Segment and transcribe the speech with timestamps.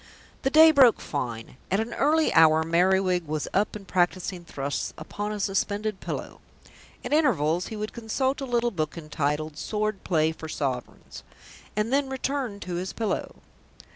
[0.41, 1.57] The day broke fine.
[1.69, 6.41] At an early hour Merriwig was up and practising thrusts upon a suspended pillow.
[7.05, 11.21] At intervals he would consult a little book entitled Sword Play for Sovereigns,
[11.75, 13.35] and then return to his pillow.